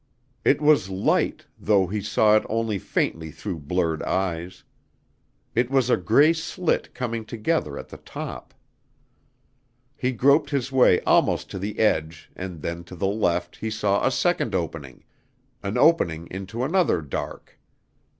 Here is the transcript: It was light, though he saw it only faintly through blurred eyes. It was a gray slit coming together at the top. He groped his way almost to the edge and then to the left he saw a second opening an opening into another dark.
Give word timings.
It 0.43 0.59
was 0.59 0.89
light, 0.89 1.45
though 1.59 1.85
he 1.85 2.01
saw 2.01 2.35
it 2.35 2.43
only 2.49 2.79
faintly 2.79 3.29
through 3.29 3.59
blurred 3.59 4.01
eyes. 4.01 4.63
It 5.53 5.69
was 5.69 5.91
a 5.91 5.95
gray 5.97 6.33
slit 6.33 6.95
coming 6.95 7.23
together 7.23 7.77
at 7.77 7.89
the 7.89 7.97
top. 7.97 8.51
He 9.95 10.11
groped 10.11 10.49
his 10.49 10.71
way 10.71 11.01
almost 11.01 11.51
to 11.51 11.59
the 11.59 11.77
edge 11.77 12.31
and 12.35 12.63
then 12.63 12.83
to 12.85 12.95
the 12.95 13.05
left 13.05 13.57
he 13.57 13.69
saw 13.69 14.03
a 14.03 14.09
second 14.09 14.55
opening 14.55 15.03
an 15.61 15.77
opening 15.77 16.27
into 16.31 16.63
another 16.63 17.03
dark. 17.03 17.59